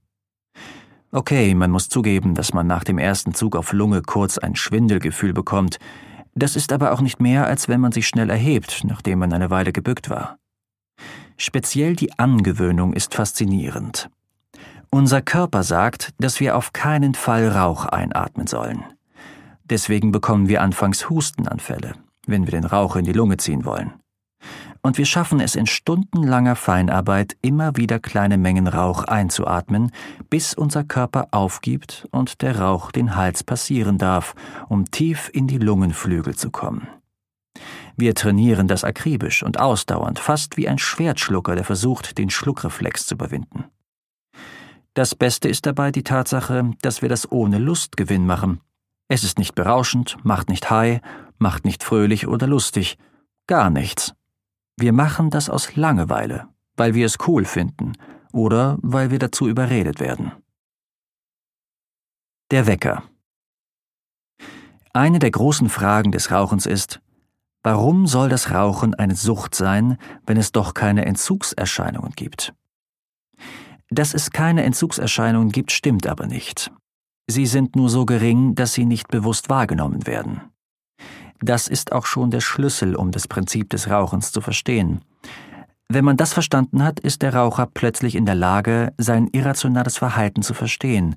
Okay, 1.12 1.54
man 1.54 1.70
muss 1.70 1.88
zugeben, 1.88 2.34
dass 2.34 2.52
man 2.52 2.66
nach 2.66 2.84
dem 2.84 2.98
ersten 2.98 3.32
Zug 3.34 3.56
auf 3.56 3.72
Lunge 3.72 4.02
kurz 4.02 4.36
ein 4.36 4.54
Schwindelgefühl 4.54 5.32
bekommt, 5.32 5.78
das 6.34 6.54
ist 6.54 6.72
aber 6.72 6.92
auch 6.92 7.00
nicht 7.00 7.20
mehr, 7.20 7.46
als 7.46 7.68
wenn 7.68 7.80
man 7.80 7.92
sich 7.92 8.06
schnell 8.06 8.30
erhebt, 8.30 8.84
nachdem 8.84 9.20
man 9.20 9.32
eine 9.32 9.50
Weile 9.50 9.72
gebückt 9.72 10.10
war. 10.10 10.38
Speziell 11.36 11.96
die 11.96 12.18
Angewöhnung 12.18 12.92
ist 12.92 13.14
faszinierend. 13.14 14.10
Unser 14.90 15.20
Körper 15.20 15.62
sagt, 15.64 16.14
dass 16.18 16.40
wir 16.40 16.56
auf 16.56 16.72
keinen 16.72 17.14
Fall 17.14 17.48
Rauch 17.48 17.84
einatmen 17.84 18.46
sollen. 18.46 18.84
Deswegen 19.64 20.12
bekommen 20.12 20.48
wir 20.48 20.62
anfangs 20.62 21.10
Hustenanfälle, 21.10 21.92
wenn 22.26 22.46
wir 22.46 22.52
den 22.52 22.64
Rauch 22.64 22.96
in 22.96 23.04
die 23.04 23.12
Lunge 23.12 23.36
ziehen 23.36 23.66
wollen. 23.66 23.92
Und 24.80 24.96
wir 24.96 25.04
schaffen 25.04 25.40
es 25.40 25.56
in 25.56 25.66
stundenlanger 25.66 26.56
Feinarbeit 26.56 27.36
immer 27.42 27.76
wieder 27.76 27.98
kleine 27.98 28.38
Mengen 28.38 28.66
Rauch 28.66 29.04
einzuatmen, 29.04 29.90
bis 30.30 30.54
unser 30.54 30.84
Körper 30.84 31.28
aufgibt 31.32 32.08
und 32.10 32.40
der 32.40 32.58
Rauch 32.58 32.90
den 32.90 33.14
Hals 33.14 33.44
passieren 33.44 33.98
darf, 33.98 34.34
um 34.68 34.90
tief 34.90 35.30
in 35.34 35.46
die 35.46 35.58
Lungenflügel 35.58 36.34
zu 36.34 36.50
kommen. 36.50 36.88
Wir 37.96 38.14
trainieren 38.14 38.68
das 38.68 38.84
akribisch 38.84 39.42
und 39.42 39.58
ausdauernd, 39.58 40.18
fast 40.18 40.56
wie 40.56 40.68
ein 40.68 40.78
Schwertschlucker, 40.78 41.56
der 41.56 41.64
versucht, 41.64 42.16
den 42.16 42.30
Schluckreflex 42.30 43.06
zu 43.06 43.16
überwinden. 43.16 43.64
Das 44.98 45.14
Beste 45.14 45.48
ist 45.48 45.64
dabei 45.64 45.92
die 45.92 46.02
Tatsache, 46.02 46.72
dass 46.82 47.02
wir 47.02 47.08
das 47.08 47.30
ohne 47.30 47.58
Lustgewinn 47.58 48.26
machen. 48.26 48.60
Es 49.06 49.22
ist 49.22 49.38
nicht 49.38 49.54
berauschend, 49.54 50.16
macht 50.24 50.48
nicht 50.48 50.70
high, 50.70 51.00
macht 51.38 51.64
nicht 51.64 51.84
fröhlich 51.84 52.26
oder 52.26 52.48
lustig, 52.48 52.98
gar 53.46 53.70
nichts. 53.70 54.12
Wir 54.76 54.92
machen 54.92 55.30
das 55.30 55.50
aus 55.50 55.76
Langeweile, 55.76 56.48
weil 56.76 56.94
wir 56.94 57.06
es 57.06 57.16
cool 57.28 57.44
finden 57.44 57.92
oder 58.32 58.76
weil 58.82 59.12
wir 59.12 59.20
dazu 59.20 59.46
überredet 59.46 60.00
werden. 60.00 60.32
Der 62.50 62.66
Wecker. 62.66 63.04
Eine 64.92 65.20
der 65.20 65.30
großen 65.30 65.68
Fragen 65.68 66.10
des 66.10 66.32
Rauchens 66.32 66.66
ist, 66.66 67.00
warum 67.62 68.08
soll 68.08 68.30
das 68.30 68.50
Rauchen 68.50 68.94
eine 68.96 69.14
Sucht 69.14 69.54
sein, 69.54 69.96
wenn 70.26 70.38
es 70.38 70.50
doch 70.50 70.74
keine 70.74 71.04
Entzugserscheinungen 71.04 72.14
gibt? 72.16 72.52
Dass 73.90 74.14
es 74.14 74.30
keine 74.30 74.64
Entzugserscheinungen 74.64 75.50
gibt, 75.50 75.72
stimmt 75.72 76.06
aber 76.06 76.26
nicht. 76.26 76.70
Sie 77.26 77.46
sind 77.46 77.76
nur 77.76 77.90
so 77.90 78.06
gering, 78.06 78.54
dass 78.54 78.74
sie 78.74 78.84
nicht 78.84 79.08
bewusst 79.08 79.48
wahrgenommen 79.48 80.06
werden. 80.06 80.40
Das 81.40 81.68
ist 81.68 81.92
auch 81.92 82.06
schon 82.06 82.30
der 82.30 82.40
Schlüssel, 82.40 82.96
um 82.96 83.10
das 83.10 83.28
Prinzip 83.28 83.70
des 83.70 83.88
Rauchens 83.88 84.32
zu 84.32 84.40
verstehen. 84.40 85.02
Wenn 85.88 86.04
man 86.04 86.16
das 86.16 86.32
verstanden 86.32 86.82
hat, 86.82 87.00
ist 87.00 87.22
der 87.22 87.34
Raucher 87.34 87.66
plötzlich 87.72 88.14
in 88.14 88.26
der 88.26 88.34
Lage, 88.34 88.92
sein 88.98 89.28
irrationales 89.32 89.96
Verhalten 89.96 90.42
zu 90.42 90.52
verstehen 90.52 91.16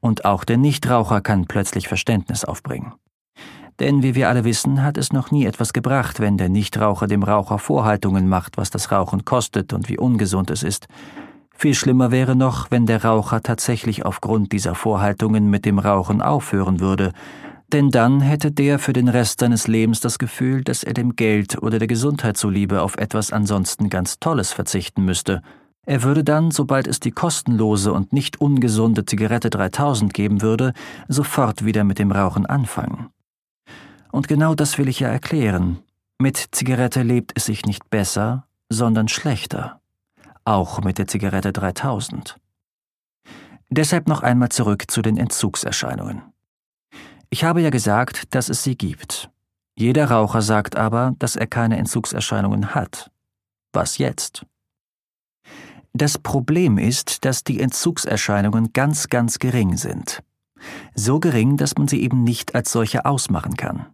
und 0.00 0.24
auch 0.24 0.44
der 0.44 0.56
Nichtraucher 0.56 1.20
kann 1.20 1.46
plötzlich 1.46 1.88
Verständnis 1.88 2.44
aufbringen. 2.44 2.92
Denn 3.78 4.02
wie 4.02 4.14
wir 4.14 4.28
alle 4.28 4.44
wissen, 4.44 4.82
hat 4.82 4.98
es 4.98 5.12
noch 5.12 5.30
nie 5.30 5.46
etwas 5.46 5.72
gebracht, 5.72 6.20
wenn 6.20 6.36
der 6.36 6.50
Nichtraucher 6.50 7.06
dem 7.06 7.22
Raucher 7.22 7.58
Vorhaltungen 7.58 8.28
macht, 8.28 8.58
was 8.58 8.68
das 8.68 8.92
Rauchen 8.92 9.24
kostet 9.24 9.72
und 9.72 9.88
wie 9.88 9.98
ungesund 9.98 10.50
es 10.50 10.62
ist. 10.62 10.86
Viel 11.60 11.74
schlimmer 11.74 12.10
wäre 12.10 12.36
noch, 12.36 12.70
wenn 12.70 12.86
der 12.86 13.04
Raucher 13.04 13.42
tatsächlich 13.42 14.06
aufgrund 14.06 14.50
dieser 14.50 14.74
Vorhaltungen 14.74 15.50
mit 15.50 15.66
dem 15.66 15.78
Rauchen 15.78 16.22
aufhören 16.22 16.80
würde, 16.80 17.12
denn 17.70 17.90
dann 17.90 18.22
hätte 18.22 18.50
der 18.50 18.78
für 18.78 18.94
den 18.94 19.08
Rest 19.08 19.40
seines 19.40 19.68
Lebens 19.68 20.00
das 20.00 20.18
Gefühl, 20.18 20.64
dass 20.64 20.82
er 20.84 20.94
dem 20.94 21.16
Geld 21.16 21.62
oder 21.62 21.78
der 21.78 21.86
Gesundheit 21.86 22.38
zuliebe 22.38 22.80
auf 22.80 22.96
etwas 22.96 23.30
ansonsten 23.30 23.90
ganz 23.90 24.18
Tolles 24.18 24.54
verzichten 24.54 25.04
müsste, 25.04 25.42
er 25.84 26.02
würde 26.02 26.24
dann, 26.24 26.50
sobald 26.50 26.86
es 26.86 26.98
die 26.98 27.10
kostenlose 27.10 27.92
und 27.92 28.14
nicht 28.14 28.40
ungesunde 28.40 29.04
Zigarette 29.04 29.50
3000 29.50 30.14
geben 30.14 30.40
würde, 30.40 30.72
sofort 31.08 31.66
wieder 31.66 31.84
mit 31.84 31.98
dem 31.98 32.10
Rauchen 32.10 32.46
anfangen. 32.46 33.10
Und 34.10 34.28
genau 34.28 34.54
das 34.54 34.78
will 34.78 34.88
ich 34.88 35.00
ja 35.00 35.08
erklären. 35.08 35.80
Mit 36.18 36.42
Zigarette 36.52 37.02
lebt 37.02 37.32
es 37.34 37.44
sich 37.44 37.66
nicht 37.66 37.90
besser, 37.90 38.46
sondern 38.70 39.08
schlechter. 39.08 39.79
Auch 40.50 40.80
mit 40.80 40.98
der 40.98 41.06
Zigarette 41.06 41.52
3000. 41.52 42.36
Deshalb 43.68 44.08
noch 44.08 44.24
einmal 44.24 44.48
zurück 44.48 44.90
zu 44.90 45.00
den 45.00 45.16
Entzugserscheinungen. 45.16 46.22
Ich 47.28 47.44
habe 47.44 47.62
ja 47.62 47.70
gesagt, 47.70 48.34
dass 48.34 48.48
es 48.48 48.64
sie 48.64 48.76
gibt. 48.76 49.30
Jeder 49.76 50.10
Raucher 50.10 50.42
sagt 50.42 50.74
aber, 50.74 51.14
dass 51.20 51.36
er 51.36 51.46
keine 51.46 51.76
Entzugserscheinungen 51.76 52.74
hat. 52.74 53.12
Was 53.72 53.98
jetzt? 53.98 54.44
Das 55.92 56.18
Problem 56.18 56.78
ist, 56.78 57.24
dass 57.24 57.44
die 57.44 57.60
Entzugserscheinungen 57.60 58.72
ganz, 58.72 59.06
ganz 59.06 59.38
gering 59.38 59.76
sind. 59.76 60.20
So 60.96 61.20
gering, 61.20 61.58
dass 61.58 61.76
man 61.78 61.86
sie 61.86 62.02
eben 62.02 62.24
nicht 62.24 62.56
als 62.56 62.72
solche 62.72 63.04
ausmachen 63.04 63.56
kann. 63.56 63.86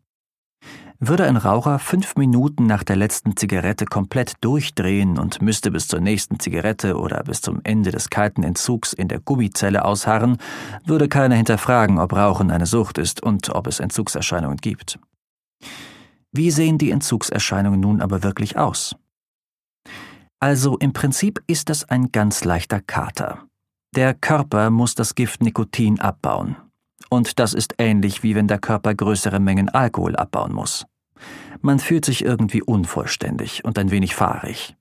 Würde 0.99 1.27
ein 1.27 1.37
Raucher 1.37 1.79
fünf 1.79 2.17
Minuten 2.17 2.67
nach 2.67 2.83
der 2.83 2.97
letzten 2.97 3.37
Zigarette 3.37 3.85
komplett 3.85 4.33
durchdrehen 4.41 5.19
und 5.19 5.43
müsste 5.43 5.71
bis 5.71 5.89
zur 5.89 6.01
nächsten 6.01 6.41
Zigarette 6.41 6.97
oder 6.97 7.23
bis 7.25 7.43
zum 7.43 7.61
Ende 7.65 7.91
des 7.91 8.09
kalten 8.09 8.43
Entzugs 8.43 8.95
in 8.95 9.09
der 9.09 9.21
Gummizelle 9.21 9.85
ausharren, 9.85 10.39
würde 10.87 11.09
keiner 11.09 11.35
hinterfragen, 11.35 11.99
ob 11.99 12.15
Rauchen 12.15 12.51
eine 12.51 12.65
Sucht 12.65 12.97
ist 12.97 13.23
und 13.23 13.51
ob 13.51 13.67
es 13.67 13.79
Entzugserscheinungen 13.79 14.57
gibt. 14.57 14.99
Wie 16.33 16.51
sehen 16.51 16.79
die 16.79 16.91
Entzugserscheinungen 16.91 17.81
nun 17.81 18.01
aber 18.01 18.23
wirklich 18.23 18.57
aus? 18.57 18.97
Also 20.41 20.79
im 20.79 20.95
Prinzip 20.95 21.43
ist 21.47 21.69
das 21.69 21.85
ein 21.85 22.11
ganz 22.11 22.45
leichter 22.45 22.81
Kater. 22.81 23.47
Der 23.95 24.15
Körper 24.15 24.71
muss 24.71 24.95
das 24.95 25.15
Gift 25.15 25.43
Nikotin 25.43 26.01
abbauen. 26.01 26.57
Und 27.09 27.39
das 27.39 27.55
ist 27.55 27.75
ähnlich 27.79 28.23
wie 28.23 28.35
wenn 28.35 28.49
der 28.49 28.59
Körper 28.59 28.95
größere 28.95 29.41
Mengen 29.41 29.69
Alkohol 29.69 30.17
abbauen 30.17 30.53
muss. 30.53 30.87
Man 31.61 31.79
fühlt 31.79 32.05
sich 32.05 32.25
irgendwie 32.25 32.63
unvollständig 32.63 33.65
und 33.65 33.79
ein 33.79 33.91
wenig 33.91 34.15
fahrig. 34.15 34.77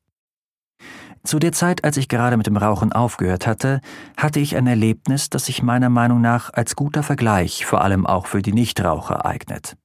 Zu 1.24 1.40
der 1.40 1.54
Zeit, 1.54 1.84
als 1.84 1.98
ich 1.98 2.08
gerade 2.08 2.38
mit 2.38 2.46
dem 2.46 2.58
Rauchen 2.58 2.94
aufgehört 2.94 3.48
hatte, 3.48 3.82
hatte 4.16 4.40
ich 4.40 4.56
ein 4.56 4.68
Erlebnis, 4.68 5.30
das 5.32 5.46
sich 5.46 5.64
meiner 5.64 5.90
Meinung 5.90 6.22
nach 6.22 6.54
als 6.54 6.76
guter 6.76 7.02
Vergleich 7.02 7.66
vor 7.66 7.82
allem 7.82 8.06
auch 8.06 8.28
für 8.28 8.44
die 8.44 8.54
Nichtraucher 8.54 9.26
eignet. 9.26 9.76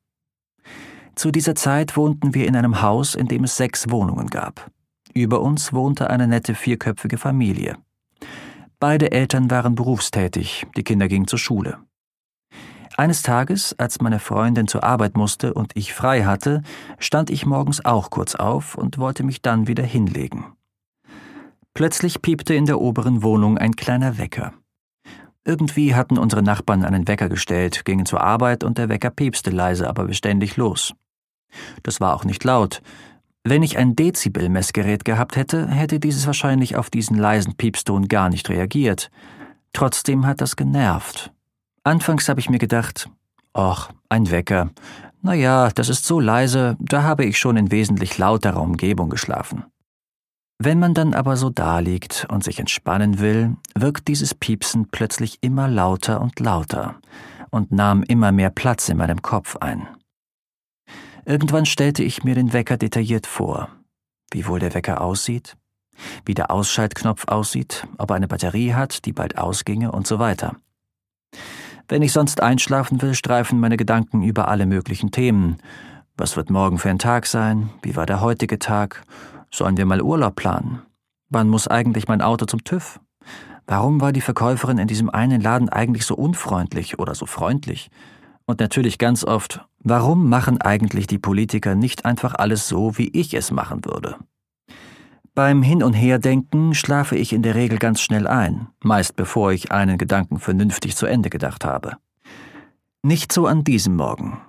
Zu 1.15 1.31
dieser 1.31 1.55
Zeit 1.55 1.97
wohnten 1.97 2.35
wir 2.35 2.47
in 2.47 2.57
einem 2.57 2.83
Haus, 2.83 3.15
in 3.15 3.27
dem 3.27 3.45
es 3.45 3.57
sechs 3.57 3.91
Wohnungen 3.91 4.27
gab. 4.27 4.71
Über 5.15 5.41
uns 5.41 5.73
wohnte 5.73 6.11
eine 6.11 6.29
nette 6.29 6.55
vierköpfige 6.55 7.17
Familie. 7.19 7.77
Beide 8.79 9.11
Eltern 9.11 9.51
waren 9.51 9.75
berufstätig, 9.75 10.67
die 10.77 10.85
Kinder 10.85 11.09
gingen 11.09 11.27
zur 11.27 11.39
Schule. 11.39 11.79
Eines 12.97 13.23
Tages, 13.23 13.75
als 13.79 14.01
meine 14.01 14.19
Freundin 14.19 14.69
zur 14.69 14.85
Arbeit 14.85 15.17
musste 15.17 15.55
und 15.55 15.73
ich 15.75 15.95
frei 15.95 16.25
hatte, 16.25 16.63
stand 16.99 17.31
ich 17.31 17.47
morgens 17.47 17.85
auch 17.85 18.11
kurz 18.11 18.35
auf 18.35 18.75
und 18.75 18.99
wollte 18.99 19.23
mich 19.23 19.43
dann 19.43 19.69
wieder 19.69 19.85
hinlegen. 19.85 20.47
Plötzlich 21.73 22.21
piepte 22.21 22.55
in 22.55 22.67
der 22.67 22.81
oberen 22.81 23.23
Wohnung 23.23 23.57
ein 23.57 23.77
kleiner 23.77 24.19
Wecker. 24.19 24.53
Irgendwie 25.45 25.95
hatten 25.95 26.19
unsere 26.19 26.43
Nachbarn 26.43 26.85
einen 26.85 27.09
Wecker 27.09 27.29
gestellt, 27.29 27.85
gingen 27.85 28.07
zur 28.07 28.21
Arbeit 28.21 28.65
und 28.65 28.77
der 28.77 28.89
Wecker 28.89 29.11
piepste 29.11 29.51
leise, 29.51 29.89
aber 29.89 30.05
beständig 30.05 30.57
los. 30.57 30.95
Das 31.83 32.01
war 32.01 32.15
auch 32.15 32.25
nicht 32.25 32.45
laut, 32.45 32.83
wenn 33.43 33.63
ich 33.63 33.79
ein 33.79 33.97
Dezibel-Messgerät 33.97 35.07
gehabt 35.07 35.37
hätte, 35.37 35.67
hätte 35.67 35.99
dieses 35.99 36.27
wahrscheinlich 36.27 36.77
auf 36.77 36.91
diesen 36.91 37.17
leisen 37.17 37.55
Piepston 37.55 38.07
gar 38.07 38.29
nicht 38.29 38.51
reagiert. 38.51 39.11
Trotzdem 39.73 40.27
hat 40.27 40.43
das 40.43 40.57
genervt. 40.57 41.33
Anfangs 41.83 42.29
habe 42.29 42.41
ich 42.41 42.51
mir 42.51 42.59
gedacht, 42.59 43.09
ach, 43.55 43.91
ein 44.11 44.31
Wecker. 44.31 44.71
Na 45.23 45.35
ja, 45.35 45.71
das 45.71 45.89
ist 45.89 46.05
so 46.05 46.21
leise, 46.21 46.77
da 46.79 47.03
habe 47.03 47.25
ich 47.25 47.39
schon 47.39 47.57
in 47.57 47.71
wesentlich 47.71 48.19
lauterer 48.19 48.61
Umgebung 48.61 49.09
geschlafen. 49.09 49.65
Wenn 50.59 50.79
man 50.79 50.93
dann 50.93 51.15
aber 51.15 51.39
so 51.39 51.49
daliegt 51.49 52.27
und 52.31 52.45
sich 52.45 52.59
entspannen 52.59 53.19
will, 53.19 53.57
wirkt 53.75 54.09
dieses 54.09 54.35
Piepsen 54.35 54.89
plötzlich 54.91 55.39
immer 55.41 55.69
lauter 55.69 56.21
und 56.21 56.39
lauter 56.39 56.97
und 57.51 57.73
nahm 57.73 58.03
immer 58.03 58.31
mehr 58.31 58.51
Platz 58.51 58.91
in 58.91 58.99
meinem 58.99 59.23
Kopf 59.23 59.57
ein. 59.57 59.89
Irgendwann 61.25 61.65
stellte 61.65 62.03
ich 62.03 62.25
mir 62.25 62.35
den 62.35 62.53
Wecker 62.53 62.77
detailliert 62.77 63.27
vor. 63.27 63.69
Wie 64.31 64.47
wohl 64.47 64.59
der 64.59 64.75
Wecker 64.75 65.01
aussieht, 65.01 65.57
wie 66.27 66.35
der 66.35 66.51
Ausschaltknopf 66.51 67.27
aussieht, 67.29 67.87
ob 67.97 68.11
er 68.11 68.17
eine 68.17 68.29
Batterie 68.29 68.75
hat, 68.75 69.07
die 69.07 69.13
bald 69.13 69.39
ausginge 69.39 69.93
und 69.93 70.07
so 70.07 70.19
weiter. 70.19 70.57
Wenn 71.91 72.03
ich 72.03 72.13
sonst 72.13 72.41
einschlafen 72.41 73.03
will, 73.03 73.15
streifen 73.15 73.59
meine 73.59 73.77
Gedanken 73.77 74.23
über 74.23 74.47
alle 74.47 74.65
möglichen 74.65 75.11
Themen. 75.11 75.57
Was 76.17 76.37
wird 76.37 76.49
morgen 76.49 76.79
für 76.79 76.89
ein 76.89 77.01
Tag 77.01 77.27
sein? 77.27 77.71
Wie 77.83 77.97
war 77.97 78.07
der 78.07 78.21
heutige 78.21 78.61
Tag? 78.61 79.03
Sollen 79.51 79.77
wir 79.77 79.87
mal 79.87 80.01
Urlaub 80.01 80.37
planen? 80.37 80.83
Wann 81.31 81.49
muss 81.49 81.67
eigentlich 81.67 82.07
mein 82.07 82.23
Auto 82.23 82.47
zum 82.47 82.63
TÜV? 82.63 83.01
Warum 83.67 84.01
war 84.01 84.13
die 84.13 84.21
Verkäuferin 84.21 84.79
in 84.79 84.87
diesem 84.87 85.11
einen 85.11 85.41
Laden 85.41 85.69
eigentlich 85.69 86.07
so 86.07 86.15
unfreundlich 86.15 87.01
oder 87.01 87.17
so 87.17 87.27
freundlich? 87.27 87.91
Und 88.47 88.61
natürlich 88.61 88.99
ganz 88.99 89.25
oft, 89.25 89.67
warum 89.81 90.29
machen 90.29 90.61
eigentlich 90.61 91.09
die 91.09 91.19
Politiker 91.19 91.75
nicht 91.75 92.05
einfach 92.05 92.37
alles 92.37 92.69
so, 92.69 92.99
wie 92.99 93.09
ich 93.09 93.35
es 93.35 93.51
machen 93.51 93.85
würde? 93.85 94.15
Beim 95.35 95.63
Hin- 95.63 95.83
und 95.83 95.93
Herdenken 95.93 96.75
schlafe 96.75 97.17
ich 97.17 97.33
in 97.33 97.43
der 97.43 97.55
Regel 97.55 97.79
ganz 97.79 98.01
schnell 98.01 98.27
ein, 98.27 98.69
meist 98.83 99.15
bevor 99.15 99.53
ich 99.53 99.71
einen 99.71 99.97
Gedanken 99.97 100.41
vernünftig 100.41 100.97
zu 100.97 101.07
Ende 101.07 101.31
gedacht 101.31 101.65
habe. 101.65 101.97
Nicht 103.03 103.33
so 103.33 103.47
an 103.47 103.63
diesem 103.63 103.97
Morgen. 103.97 104.41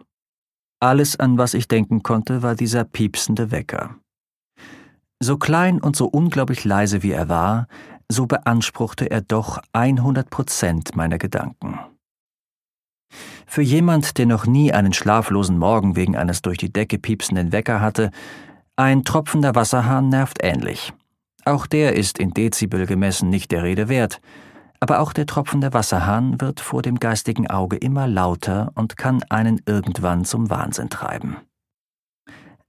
Alles, 0.79 1.19
an 1.19 1.37
was 1.37 1.53
ich 1.53 1.67
denken 1.67 2.01
konnte, 2.01 2.41
war 2.41 2.55
dieser 2.55 2.83
piepsende 2.83 3.51
Wecker. 3.51 3.95
So 5.19 5.37
klein 5.37 5.79
und 5.79 5.95
so 5.95 6.07
unglaublich 6.07 6.65
leise 6.65 7.03
wie 7.03 7.11
er 7.11 7.29
war, 7.29 7.67
so 8.09 8.25
beanspruchte 8.25 9.09
er 9.09 9.21
doch 9.21 9.59
100 9.73 10.29
Prozent 10.31 10.95
meiner 10.95 11.19
Gedanken. 11.19 11.79
Für 13.45 13.61
jemand, 13.61 14.17
der 14.17 14.25
noch 14.25 14.47
nie 14.47 14.73
einen 14.73 14.93
schlaflosen 14.93 15.57
Morgen 15.59 15.95
wegen 15.95 16.15
eines 16.15 16.41
durch 16.41 16.57
die 16.57 16.73
Decke 16.73 16.97
piepsenden 16.97 17.51
Wecker 17.51 17.81
hatte, 17.81 18.09
ein 18.75 19.03
tropfender 19.03 19.55
Wasserhahn 19.55 20.09
nervt 20.09 20.39
ähnlich. 20.41 20.93
Auch 21.45 21.67
der 21.67 21.95
ist 21.95 22.19
in 22.19 22.31
Dezibel 22.31 22.85
gemessen 22.85 23.29
nicht 23.29 23.51
der 23.51 23.63
Rede 23.63 23.89
wert, 23.89 24.21
aber 24.79 24.99
auch 24.99 25.13
der 25.13 25.27
tropfende 25.27 25.73
Wasserhahn 25.73 26.41
wird 26.41 26.59
vor 26.59 26.81
dem 26.81 26.99
geistigen 26.99 27.47
Auge 27.47 27.77
immer 27.77 28.07
lauter 28.07 28.71
und 28.75 28.97
kann 28.97 29.23
einen 29.29 29.61
irgendwann 29.65 30.25
zum 30.25 30.49
Wahnsinn 30.49 30.89
treiben. 30.89 31.37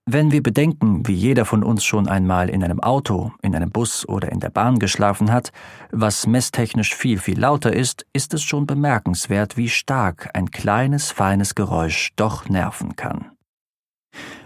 Wenn 0.04 0.32
wir 0.32 0.42
bedenken, 0.42 1.06
wie 1.06 1.14
jeder 1.14 1.44
von 1.44 1.62
uns 1.62 1.85
schon 1.85 2.09
einmal 2.09 2.50
in 2.50 2.64
einem 2.64 2.80
Auto, 2.80 3.32
in 3.40 3.54
einem 3.54 3.71
Bus 3.71 4.06
oder 4.09 4.32
in 4.32 4.40
der 4.40 4.50
Bahn 4.50 4.80
geschlafen 4.80 5.30
hat, 5.30 5.52
was 5.92 6.26
messtechnisch 6.26 6.94
viel, 6.94 7.18
viel 7.18 7.38
lauter 7.38 7.73
ist, 7.73 8.04
ist 8.12 8.35
es 8.35 8.42
schon 8.42 8.66
bemerkenswert, 8.66 9.56
wie 9.56 9.68
stark 9.68 10.30
ein 10.35 10.50
kleines, 10.50 11.12
feines 11.12 11.54
Geräusch 11.54 12.11
doch 12.16 12.49
nerven 12.49 12.97
kann. 12.97 13.30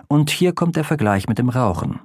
Und 0.09 0.31
hier 0.31 0.53
kommt 0.53 0.77
der 0.77 0.85
Vergleich 0.85 1.29
mit 1.29 1.39
dem 1.39 1.49
Rauchen. 1.49 2.01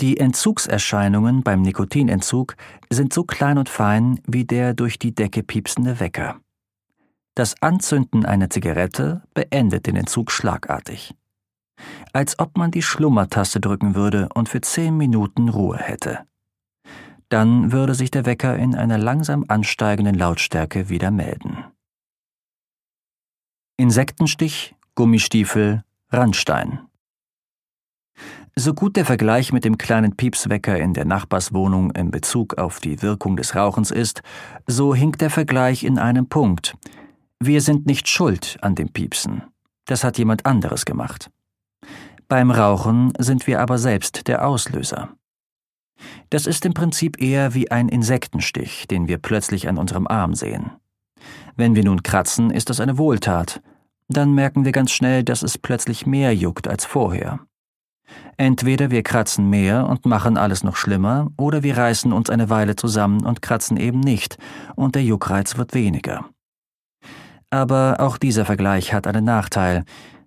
Die 0.00 0.16
Entzugserscheinungen 0.18 1.42
beim 1.42 1.62
Nikotinentzug 1.62 2.56
sind 2.88 3.12
so 3.12 3.24
klein 3.24 3.58
und 3.58 3.68
fein 3.68 4.20
wie 4.26 4.44
der 4.44 4.72
durch 4.72 4.98
die 4.98 5.14
Decke 5.14 5.42
piepsende 5.42 6.00
Wecker. 6.00 6.40
Das 7.34 7.60
Anzünden 7.62 8.24
einer 8.24 8.50
Zigarette 8.50 9.22
beendet 9.34 9.86
den 9.86 9.96
Entzug 9.96 10.30
schlagartig. 10.30 11.14
Als 12.12 12.38
ob 12.38 12.56
man 12.56 12.70
die 12.70 12.82
Schlummertaste 12.82 13.60
drücken 13.60 13.94
würde 13.94 14.28
und 14.34 14.48
für 14.48 14.60
zehn 14.60 14.96
Minuten 14.96 15.48
Ruhe 15.48 15.78
hätte. 15.78 16.26
Dann 17.28 17.72
würde 17.72 17.94
sich 17.94 18.10
der 18.10 18.26
Wecker 18.26 18.56
in 18.56 18.74
einer 18.74 18.98
langsam 18.98 19.44
ansteigenden 19.48 20.16
Lautstärke 20.16 20.88
wieder 20.88 21.10
melden. 21.10 21.64
Insektenstich, 23.76 24.74
Gummistiefel, 24.94 25.84
Randstein. 26.12 26.80
So 28.56 28.74
gut 28.74 28.96
der 28.96 29.04
Vergleich 29.04 29.52
mit 29.52 29.64
dem 29.64 29.78
kleinen 29.78 30.16
Piepswecker 30.16 30.76
in 30.76 30.92
der 30.92 31.04
Nachbarswohnung 31.04 31.92
in 31.92 32.10
Bezug 32.10 32.58
auf 32.58 32.80
die 32.80 33.00
Wirkung 33.00 33.36
des 33.36 33.54
Rauchens 33.54 33.92
ist, 33.92 34.22
so 34.66 34.92
hinkt 34.92 35.20
der 35.20 35.30
Vergleich 35.30 35.84
in 35.84 35.98
einem 35.98 36.28
Punkt. 36.28 36.76
Wir 37.38 37.60
sind 37.60 37.86
nicht 37.86 38.08
schuld 38.08 38.58
an 38.60 38.74
dem 38.74 38.88
Piepsen. 38.88 39.44
Das 39.86 40.02
hat 40.02 40.18
jemand 40.18 40.46
anderes 40.46 40.84
gemacht. 40.84 41.30
Beim 42.26 42.50
Rauchen 42.50 43.12
sind 43.18 43.46
wir 43.46 43.60
aber 43.60 43.78
selbst 43.78 44.26
der 44.26 44.44
Auslöser. 44.44 45.10
Das 46.28 46.46
ist 46.46 46.66
im 46.66 46.74
Prinzip 46.74 47.22
eher 47.22 47.54
wie 47.54 47.70
ein 47.70 47.88
Insektenstich, 47.88 48.88
den 48.88 49.06
wir 49.06 49.18
plötzlich 49.18 49.68
an 49.68 49.78
unserem 49.78 50.08
Arm 50.08 50.34
sehen. 50.34 50.72
Wenn 51.54 51.76
wir 51.76 51.84
nun 51.84 52.02
kratzen, 52.02 52.50
ist 52.50 52.68
das 52.68 52.80
eine 52.80 52.98
Wohltat. 52.98 53.62
Dann 54.12 54.34
merken 54.34 54.64
wir 54.64 54.72
ganz 54.72 54.90
schnell, 54.90 55.22
dass 55.22 55.44
es 55.44 55.56
plötzlich 55.56 56.04
mehr 56.04 56.34
juckt 56.34 56.66
als 56.66 56.84
vorher. 56.84 57.38
Entweder 58.36 58.90
wir 58.90 59.04
kratzen 59.04 59.48
mehr 59.48 59.86
und 59.86 60.04
machen 60.04 60.36
alles 60.36 60.64
noch 60.64 60.74
schlimmer, 60.74 61.30
oder 61.36 61.62
wir 61.62 61.76
reißen 61.76 62.12
uns 62.12 62.28
eine 62.28 62.50
Weile 62.50 62.74
zusammen 62.74 63.24
und 63.24 63.40
kratzen 63.40 63.76
eben 63.76 64.00
nicht, 64.00 64.36
und 64.74 64.96
der 64.96 65.04
Juckreiz 65.04 65.56
wird 65.58 65.74
weniger. 65.74 66.28
Aber 67.50 67.98
auch 68.00 68.18
dieser 68.18 68.44
Vergleich 68.44 68.92
hat 68.92 69.06
einen 69.06 69.24
Nachteil. 69.24 69.84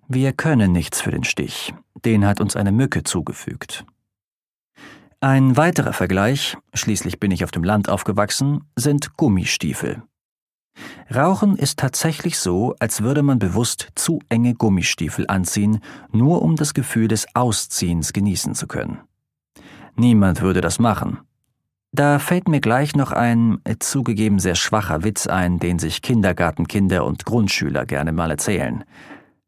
Wir 0.08 0.32
können 0.32 0.72
nichts 0.72 1.02
für 1.02 1.10
den 1.10 1.24
Stich. 1.24 1.74
Den 2.06 2.26
hat 2.26 2.40
uns 2.40 2.56
eine 2.56 2.72
Mücke 2.72 3.02
zugefügt. 3.02 3.84
Ein 5.20 5.58
weiterer 5.58 5.92
Vergleich, 5.92 6.56
schließlich 6.72 7.20
bin 7.20 7.30
ich 7.30 7.44
auf 7.44 7.50
dem 7.50 7.64
Land 7.64 7.90
aufgewachsen, 7.90 8.64
sind 8.76 9.16
Gummistiefel. 9.16 10.02
Rauchen 11.14 11.56
ist 11.56 11.78
tatsächlich 11.78 12.38
so, 12.38 12.74
als 12.80 13.02
würde 13.02 13.22
man 13.22 13.38
bewusst 13.38 13.88
zu 13.94 14.20
enge 14.28 14.54
Gummistiefel 14.54 15.26
anziehen, 15.28 15.80
nur 16.10 16.42
um 16.42 16.56
das 16.56 16.74
Gefühl 16.74 17.08
des 17.08 17.26
Ausziehens 17.34 18.12
genießen 18.12 18.54
zu 18.54 18.66
können. 18.66 18.98
Niemand 19.96 20.40
würde 20.40 20.60
das 20.60 20.78
machen. 20.78 21.18
Da 21.92 22.18
fällt 22.18 22.48
mir 22.48 22.60
gleich 22.60 22.96
noch 22.96 23.12
ein 23.12 23.58
zugegeben 23.78 24.40
sehr 24.40 24.56
schwacher 24.56 25.04
Witz 25.04 25.28
ein, 25.28 25.60
den 25.60 25.78
sich 25.78 26.02
Kindergartenkinder 26.02 27.04
und 27.04 27.24
Grundschüler 27.24 27.86
gerne 27.86 28.12
mal 28.12 28.30
erzählen 28.30 28.84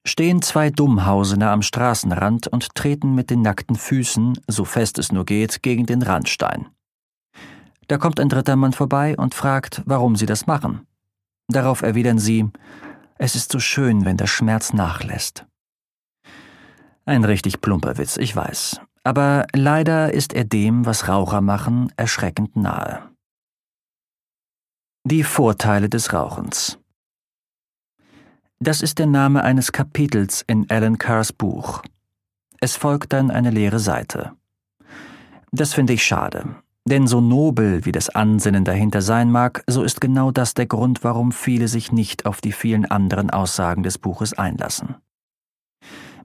stehen 0.07 0.41
zwei 0.41 0.71
Dummhausener 0.71 1.51
am 1.51 1.63
Straßenrand 1.63 2.47
und 2.47 2.75
treten 2.75 3.15
mit 3.15 3.29
den 3.29 3.43
nackten 3.43 3.77
Füßen, 3.77 4.39
so 4.47 4.65
fest 4.65 4.99
es 4.99 5.13
nur 5.13 5.27
geht, 5.27 5.63
gegen 5.63 5.85
den 5.85 6.03
Randstein. 6.03 6.69
Da 7.89 7.99
kommt 7.99 8.21
ein 8.21 8.29
dritter 8.29 8.57
Mann 8.57 8.73
vorbei 8.73 9.17
und 9.17 9.35
fragt, 9.35 9.83
warum 9.85 10.17
sie 10.17 10.27
das 10.27 10.47
machen. 10.47 10.87
Darauf 11.49 11.83
erwidern 11.83 12.19
sie, 12.19 12.51
es 13.19 13.35
ist 13.35 13.53
so 13.53 13.59
schön, 13.59 14.05
wenn 14.05 14.17
der 14.17 14.27
Schmerz 14.27 14.73
nachlässt. 14.73 15.47
Ein 17.05 17.25
richtig 17.25 17.61
plumper 17.61 17.99
Witz, 17.99 18.17
ich 18.17 18.35
weiß, 18.35 18.81
aber 19.05 19.47
leider 19.55 20.13
ist 20.13 20.33
er 20.33 20.45
dem, 20.45 20.87
was 20.87 21.09
Raucher 21.09 21.41
machen, 21.41 21.93
erschreckend 21.97 22.57
nahe. 22.57 23.09
Die 25.05 25.23
Vorteile 25.23 25.89
des 25.89 26.13
Rauchens. 26.13 26.79
Das 28.59 28.83
ist 28.83 28.99
der 28.99 29.07
Name 29.07 29.45
eines 29.45 29.71
Kapitels 29.71 30.43
in 30.47 30.69
Alan 30.69 30.99
Carrs 30.99 31.33
Buch. 31.33 31.83
Es 32.61 32.75
folgt 32.75 33.13
dann 33.13 33.31
eine 33.31 33.51
leere 33.51 33.79
Seite. 33.79 34.33
Das 35.53 35.75
finde 35.75 35.93
ich 35.93 36.05
schade, 36.05 36.57
denn 36.87 37.07
so 37.07 37.21
nobel 37.21 37.85
wie 37.85 37.93
das 37.93 38.09
Ansinnen 38.09 38.65
dahinter 38.65 39.03
sein 39.03 39.31
mag, 39.31 39.63
so 39.67 39.83
ist 39.83 40.01
genau 40.01 40.31
das 40.31 40.55
der 40.55 40.67
Grund, 40.67 41.05
warum 41.05 41.33
viele 41.33 41.69
sich 41.69 41.93
nicht 41.93 42.27
auf 42.27 42.41
die 42.41 42.53
vielen 42.53 42.87
anderen 42.87 43.31
Aussagen 43.31 43.83
des 43.83 43.99
Buches 43.99 44.33
einlassen. 44.33 44.97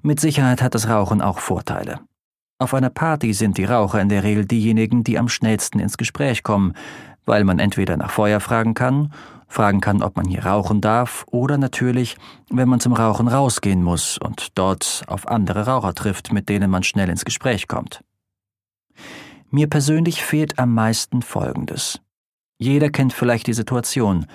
Mit 0.02 0.19
Sicherheit 0.19 0.62
hat 0.62 0.74
das 0.74 0.88
Rauchen 0.88 1.21
auch 1.21 1.39
Vorteile. 1.39 2.00
Auf 2.60 2.74
einer 2.74 2.89
Party 2.89 3.34
sind 3.34 3.58
die 3.58 3.65
Raucher 3.65 4.02
in 4.02 4.10
der 4.10 4.24
Regel 4.24 4.45
diejenigen, 4.45 5.04
die 5.04 5.17
am 5.19 5.30
schnellsten 5.30 5.80
ins 5.80 5.97
Gespräch 5.97 6.43
kommen, 6.43 6.74
weil 7.26 7.43
man 7.43 7.60
entweder 7.60 7.97
nach 7.97 8.12
Feuer 8.12 8.39
fragen 8.39 8.74
kann 8.74 9.12
fragen 9.52 9.82
kann, 9.82 10.02
ob 10.02 10.15
man 10.15 10.26
hier 10.26 10.45
rauchen 10.45 10.82
darf, 10.82 11.26
oder 11.30 11.58
natürlich, 11.58 12.15
wenn 12.50 12.69
man 12.69 12.80
zum 12.80 12.93
Rauchen 12.93 13.28
rausgehen 13.28 13.84
muss 13.84 14.17
und 14.17 14.58
dort 14.58 15.04
auf 15.08 15.28
andere 15.28 15.65
Raucher 15.65 15.93
trifft, 15.93 16.32
mit 16.32 16.50
denen 16.50 16.71
man 16.71 16.84
schnell 16.84 17.10
ins 17.10 17.26
Gespräch 17.26 17.67
kommt. 17.67 18.02
Mir 19.51 19.67
persönlich 19.67 20.23
fehlt 20.23 20.57
am 20.59 20.73
meisten 20.73 21.21
Folgendes. 21.21 22.01
Jeder 22.57 22.89
kennt 22.89 23.13
vielleicht 23.13 23.47
die 23.47 23.53
Situation. 23.53 24.25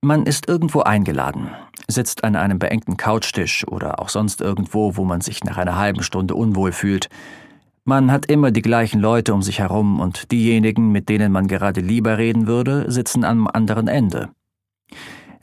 Man 0.00 0.26
ist 0.26 0.48
irgendwo 0.48 0.80
eingeladen, 0.80 1.50
sitzt 1.86 2.24
an 2.24 2.36
einem 2.36 2.58
beengten 2.58 2.96
Couchtisch 2.96 3.66
oder 3.66 4.00
auch 4.00 4.08
sonst 4.08 4.40
irgendwo, 4.40 4.96
wo 4.96 5.04
man 5.04 5.20
sich 5.20 5.44
nach 5.44 5.58
einer 5.58 5.76
halben 5.76 6.02
Stunde 6.02 6.34
unwohl 6.34 6.72
fühlt, 6.72 7.08
man 7.88 8.12
hat 8.12 8.26
immer 8.26 8.50
die 8.50 8.60
gleichen 8.60 9.00
Leute 9.00 9.32
um 9.32 9.40
sich 9.40 9.60
herum 9.60 9.98
und 9.98 10.30
diejenigen, 10.30 10.92
mit 10.92 11.08
denen 11.08 11.32
man 11.32 11.48
gerade 11.48 11.80
lieber 11.80 12.18
reden 12.18 12.46
würde, 12.46 12.92
sitzen 12.92 13.24
am 13.24 13.46
anderen 13.46 13.88
Ende. 13.88 14.28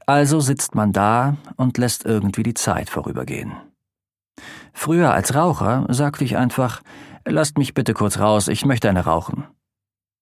Also 0.06 0.39
sitzt 0.41 0.75
man 0.75 0.91
da 0.91 1.38
und 1.56 1.80
lässt 1.80 2.06
irgendwie 2.06 2.43
die 2.43 2.54
Zeit 2.54 2.91
vorübergehen. 2.91 3.54
Früher 4.73 5.12
als 5.12 5.34
Raucher 5.34 5.88
sagte 5.89 6.23
ich 6.23 6.38
einfach, 6.38 6.84
lasst 7.26 7.58
mich 7.58 7.74
bitte 7.74 7.94
kurz 7.94 8.20
raus, 8.20 8.48
ich 8.48 8.66
möchte 8.66 8.90
eine 8.90 9.06
rauchen. 9.06 9.46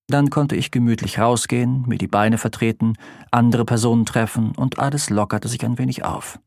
Dann 0.07 0.29
konnte 0.29 0.55
ich 0.55 0.71
gemütlich 0.71 1.19
rausgehen, 1.19 1.85
mir 1.87 1.97
die 1.97 2.07
Beine 2.07 2.37
vertreten, 2.37 2.97
andere 3.31 3.65
Personen 3.65 4.05
treffen 4.05 4.53
und 4.55 4.79
alles 4.79 5.09
lockerte 5.09 5.47
sich 5.47 5.63
ein 5.63 5.77
wenig 5.77 6.03
auf. 6.03 6.39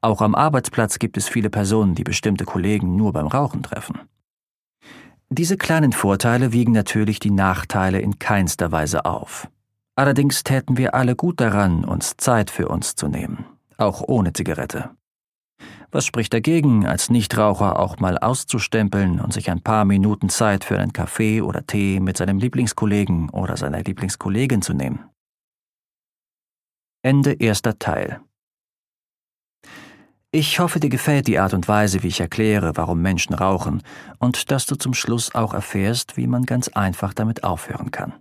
Auch 0.00 0.20
am 0.20 0.34
Arbeitsplatz 0.34 0.98
gibt 0.98 1.16
es 1.16 1.28
viele 1.28 1.50
Personen, 1.50 1.94
die 1.94 2.04
bestimmte 2.04 2.44
Kollegen 2.44 2.94
nur 2.94 3.12
beim 3.12 3.26
Rauchen 3.26 3.62
treffen. 3.62 3.98
Diese 5.30 5.56
kleinen 5.56 5.92
Vorteile 5.92 6.52
wiegen 6.52 6.72
natürlich 6.72 7.18
die 7.18 7.32
Nachteile 7.32 8.00
in 8.00 8.18
keinster 8.18 8.72
Weise 8.72 9.04
auf. 9.04 9.48
Allerdings 9.96 10.44
täten 10.44 10.76
wir 10.76 10.94
alle 10.94 11.16
gut 11.16 11.40
daran, 11.40 11.84
uns 11.84 12.16
Zeit 12.16 12.50
für 12.50 12.68
uns 12.68 12.94
zu 12.94 13.08
nehmen, 13.08 13.44
auch 13.76 14.00
ohne 14.06 14.32
Zigarette. 14.32 14.90
Was 15.90 16.04
spricht 16.04 16.34
dagegen, 16.34 16.86
als 16.86 17.08
Nichtraucher 17.08 17.78
auch 17.78 17.98
mal 17.98 18.18
auszustempeln 18.18 19.20
und 19.20 19.32
sich 19.32 19.50
ein 19.50 19.62
paar 19.62 19.86
Minuten 19.86 20.28
Zeit 20.28 20.64
für 20.64 20.78
einen 20.78 20.92
Kaffee 20.92 21.40
oder 21.40 21.66
Tee 21.66 21.98
mit 21.98 22.18
seinem 22.18 22.38
Lieblingskollegen 22.38 23.30
oder 23.30 23.56
seiner 23.56 23.82
Lieblingskollegin 23.82 24.60
zu 24.60 24.74
nehmen? 24.74 25.08
Ende 27.02 27.32
erster 27.32 27.78
Teil. 27.78 28.20
Ich 30.30 30.60
hoffe, 30.60 30.78
dir 30.78 30.90
gefällt 30.90 31.26
die 31.26 31.38
Art 31.38 31.54
und 31.54 31.68
Weise, 31.68 32.02
wie 32.02 32.08
ich 32.08 32.20
erkläre, 32.20 32.76
warum 32.76 33.00
Menschen 33.00 33.32
rauchen, 33.32 33.82
und 34.18 34.50
dass 34.50 34.66
du 34.66 34.76
zum 34.76 34.92
Schluss 34.92 35.34
auch 35.34 35.54
erfährst, 35.54 36.18
wie 36.18 36.26
man 36.26 36.44
ganz 36.44 36.68
einfach 36.68 37.14
damit 37.14 37.44
aufhören 37.44 37.90
kann. 37.90 38.12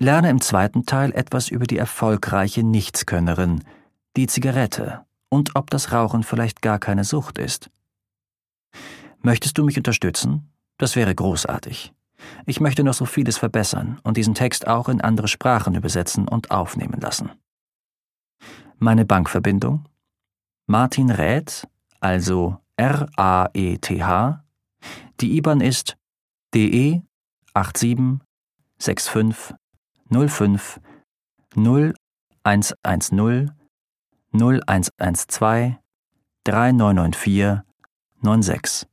Lerne 0.00 0.30
im 0.30 0.40
zweiten 0.40 0.84
Teil 0.84 1.12
etwas 1.12 1.48
über 1.48 1.68
die 1.68 1.78
erfolgreiche 1.78 2.64
Nichtskönnerin, 2.64 3.62
die 4.16 4.26
Zigarette 4.26 5.04
und 5.34 5.56
ob 5.56 5.68
das 5.68 5.90
Rauchen 5.90 6.22
vielleicht 6.22 6.62
gar 6.62 6.78
keine 6.78 7.02
Sucht 7.02 7.38
ist. 7.38 7.68
Möchtest 9.20 9.58
du 9.58 9.64
mich 9.64 9.76
unterstützen? 9.76 10.48
Das 10.78 10.94
wäre 10.94 11.12
großartig. 11.12 11.92
Ich 12.46 12.60
möchte 12.60 12.84
noch 12.84 12.94
so 12.94 13.04
vieles 13.04 13.36
verbessern 13.36 13.98
und 14.04 14.16
diesen 14.16 14.34
Text 14.34 14.68
auch 14.68 14.88
in 14.88 15.00
andere 15.00 15.26
Sprachen 15.26 15.74
übersetzen 15.74 16.28
und 16.28 16.52
aufnehmen 16.52 17.00
lassen. 17.00 17.32
Meine 18.78 19.04
Bankverbindung? 19.04 19.88
Martin 20.66 21.10
Räth, 21.10 21.66
also 21.98 22.58
R-A-E-T-H. 22.76 24.44
Die 25.20 25.36
IBAN 25.36 25.60
ist 25.60 25.96
DE 26.54 27.02
87 27.56 28.20
65 28.78 29.56
05 30.08 30.80
0110 31.56 33.63
0112 34.34 35.78
3994 36.44 37.62
96. 38.20 38.86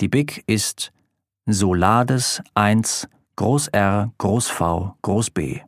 Die 0.00 0.08
BIC 0.08 0.42
ist 0.46 0.92
Solades 1.46 2.42
1 2.54 3.08
Groß 3.36 3.68
R 3.68 4.12
Groß 4.18 4.48
V 4.48 4.96
Groß 5.02 5.30
B. 5.30 5.60